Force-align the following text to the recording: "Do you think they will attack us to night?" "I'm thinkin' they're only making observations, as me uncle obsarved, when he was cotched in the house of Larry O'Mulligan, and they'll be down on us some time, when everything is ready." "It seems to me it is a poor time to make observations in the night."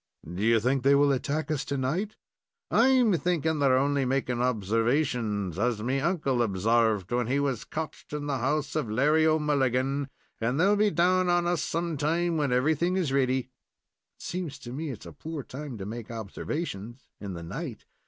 "Do 0.25 0.41
you 0.41 0.59
think 0.59 0.81
they 0.81 0.95
will 0.95 1.11
attack 1.11 1.51
us 1.51 1.63
to 1.65 1.77
night?" 1.77 2.15
"I'm 2.71 3.13
thinkin' 3.19 3.59
they're 3.59 3.77
only 3.77 4.03
making 4.03 4.41
observations, 4.41 5.59
as 5.59 5.83
me 5.83 5.99
uncle 5.99 6.41
obsarved, 6.41 7.11
when 7.11 7.27
he 7.27 7.39
was 7.39 7.65
cotched 7.65 8.11
in 8.11 8.25
the 8.25 8.39
house 8.39 8.75
of 8.75 8.89
Larry 8.89 9.27
O'Mulligan, 9.27 10.09
and 10.39 10.59
they'll 10.59 10.75
be 10.75 10.89
down 10.89 11.29
on 11.29 11.45
us 11.45 11.61
some 11.61 11.97
time, 11.97 12.35
when 12.35 12.51
everything 12.51 12.97
is 12.97 13.13
ready." 13.13 13.39
"It 13.41 13.47
seems 14.23 14.57
to 14.61 14.73
me 14.73 14.89
it 14.89 15.01
is 15.01 15.05
a 15.05 15.13
poor 15.13 15.43
time 15.43 15.77
to 15.77 15.85
make 15.85 16.09
observations 16.09 17.05
in 17.19 17.33
the 17.33 17.43
night." 17.43 17.85